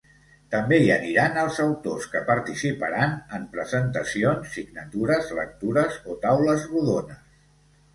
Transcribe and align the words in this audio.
També 0.53 0.77
hi 0.85 0.87
aniran 0.95 1.37
els 1.41 1.59
autors 1.65 2.07
que 2.15 2.23
participaran 2.31 3.15
en 3.39 3.45
presentacions, 3.55 4.53
signatures, 4.59 5.33
lectures 5.45 6.05
o 6.17 6.23
taules 6.29 6.71
rodones. 6.77 7.27